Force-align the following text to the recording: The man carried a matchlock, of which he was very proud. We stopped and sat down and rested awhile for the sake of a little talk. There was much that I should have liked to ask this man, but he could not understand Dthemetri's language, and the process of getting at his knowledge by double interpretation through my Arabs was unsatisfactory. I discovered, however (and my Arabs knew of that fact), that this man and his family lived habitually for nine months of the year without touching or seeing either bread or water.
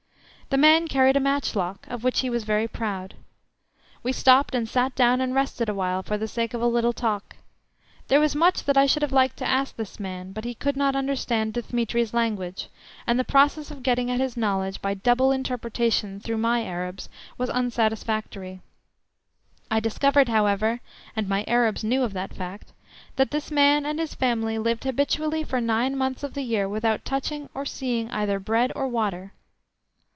The 0.51 0.57
man 0.57 0.89
carried 0.89 1.15
a 1.15 1.21
matchlock, 1.21 1.87
of 1.87 2.03
which 2.03 2.19
he 2.19 2.29
was 2.29 2.43
very 2.43 2.67
proud. 2.67 3.13
We 4.03 4.11
stopped 4.11 4.53
and 4.53 4.67
sat 4.67 4.93
down 4.95 5.21
and 5.21 5.33
rested 5.33 5.69
awhile 5.69 6.03
for 6.03 6.17
the 6.17 6.27
sake 6.27 6.53
of 6.53 6.61
a 6.61 6.67
little 6.67 6.91
talk. 6.91 7.37
There 8.09 8.19
was 8.19 8.35
much 8.35 8.65
that 8.65 8.75
I 8.75 8.85
should 8.85 9.01
have 9.01 9.13
liked 9.13 9.37
to 9.37 9.47
ask 9.47 9.73
this 9.77 9.97
man, 9.97 10.33
but 10.33 10.43
he 10.43 10.53
could 10.53 10.75
not 10.75 10.93
understand 10.93 11.53
Dthemetri's 11.53 12.13
language, 12.13 12.67
and 13.07 13.17
the 13.17 13.23
process 13.23 13.71
of 13.71 13.81
getting 13.81 14.11
at 14.11 14.19
his 14.19 14.35
knowledge 14.35 14.81
by 14.81 14.93
double 14.93 15.31
interpretation 15.31 16.19
through 16.19 16.35
my 16.39 16.65
Arabs 16.65 17.07
was 17.37 17.49
unsatisfactory. 17.49 18.59
I 19.71 19.79
discovered, 19.79 20.27
however 20.27 20.81
(and 21.15 21.29
my 21.29 21.45
Arabs 21.47 21.81
knew 21.85 22.03
of 22.03 22.11
that 22.11 22.33
fact), 22.33 22.73
that 23.15 23.31
this 23.31 23.51
man 23.51 23.85
and 23.85 23.99
his 24.01 24.15
family 24.15 24.57
lived 24.57 24.83
habitually 24.83 25.45
for 25.45 25.61
nine 25.61 25.95
months 25.97 26.23
of 26.23 26.33
the 26.33 26.43
year 26.43 26.67
without 26.67 27.05
touching 27.05 27.47
or 27.53 27.63
seeing 27.65 28.09
either 28.11 28.37
bread 28.37 28.73
or 28.75 28.89
water. 28.89 29.31